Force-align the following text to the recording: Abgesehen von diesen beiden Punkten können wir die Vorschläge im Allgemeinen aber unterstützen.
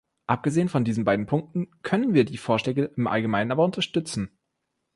Abgesehen 0.25 0.67
von 0.67 0.83
diesen 0.83 1.05
beiden 1.05 1.27
Punkten 1.27 1.67
können 1.83 2.15
wir 2.15 2.25
die 2.25 2.39
Vorschläge 2.39 2.85
im 2.95 3.05
Allgemeinen 3.05 3.51
aber 3.51 3.63
unterstützen. 3.65 4.31